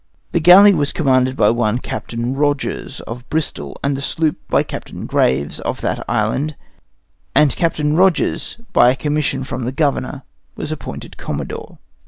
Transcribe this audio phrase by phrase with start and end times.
[0.31, 5.05] The galley was commanded by one Captain Rogers, of Bristol, and the sloop by Captain
[5.05, 6.55] Graves, of that island,
[7.35, 10.23] and Captain Rogers, by a commission from the governor,
[10.55, 11.77] was appointed commodore.